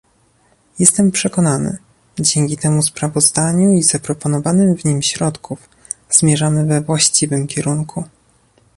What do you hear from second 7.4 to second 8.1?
kierunku